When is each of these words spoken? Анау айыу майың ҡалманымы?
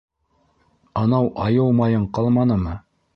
Анау 1.01 1.29
айыу 1.43 1.67
майың 1.83 2.09
ҡалманымы? 2.19 2.75